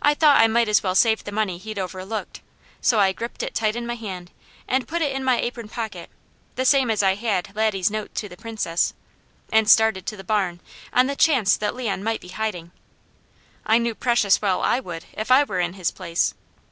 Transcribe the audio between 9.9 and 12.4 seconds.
to the barn, on the chance that Leon might be